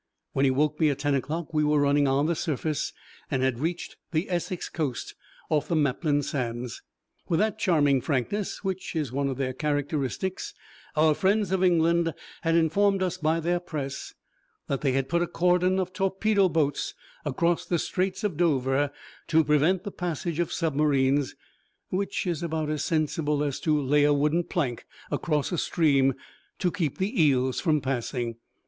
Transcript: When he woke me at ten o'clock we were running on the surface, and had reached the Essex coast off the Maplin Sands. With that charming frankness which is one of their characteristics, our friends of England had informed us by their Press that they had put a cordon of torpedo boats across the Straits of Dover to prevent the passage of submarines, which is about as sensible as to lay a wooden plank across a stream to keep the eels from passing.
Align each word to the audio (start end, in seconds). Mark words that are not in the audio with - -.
When 0.33 0.45
he 0.45 0.49
woke 0.49 0.79
me 0.79 0.89
at 0.89 0.97
ten 0.97 1.13
o'clock 1.13 1.53
we 1.53 1.63
were 1.63 1.79
running 1.79 2.07
on 2.07 2.25
the 2.25 2.33
surface, 2.33 2.91
and 3.29 3.43
had 3.43 3.59
reached 3.59 3.97
the 4.09 4.31
Essex 4.31 4.67
coast 4.67 5.13
off 5.47 5.67
the 5.67 5.75
Maplin 5.75 6.23
Sands. 6.23 6.81
With 7.29 7.39
that 7.39 7.59
charming 7.59 8.01
frankness 8.01 8.63
which 8.63 8.95
is 8.95 9.11
one 9.11 9.27
of 9.27 9.37
their 9.37 9.53
characteristics, 9.53 10.55
our 10.95 11.13
friends 11.13 11.51
of 11.51 11.63
England 11.63 12.15
had 12.41 12.55
informed 12.55 13.03
us 13.03 13.17
by 13.19 13.39
their 13.39 13.59
Press 13.59 14.15
that 14.65 14.81
they 14.81 14.93
had 14.93 15.07
put 15.07 15.21
a 15.21 15.27
cordon 15.27 15.79
of 15.79 15.93
torpedo 15.93 16.49
boats 16.49 16.95
across 17.23 17.63
the 17.67 17.77
Straits 17.77 18.23
of 18.23 18.37
Dover 18.37 18.89
to 19.27 19.43
prevent 19.43 19.83
the 19.83 19.91
passage 19.91 20.39
of 20.39 20.51
submarines, 20.51 21.35
which 21.89 22.25
is 22.25 22.41
about 22.41 22.71
as 22.71 22.83
sensible 22.83 23.43
as 23.43 23.59
to 23.59 23.79
lay 23.79 24.03
a 24.03 24.13
wooden 24.13 24.45
plank 24.45 24.87
across 25.11 25.51
a 25.51 25.59
stream 25.59 26.15
to 26.57 26.71
keep 26.71 26.97
the 26.97 27.21
eels 27.21 27.59
from 27.59 27.79
passing. 27.81 28.37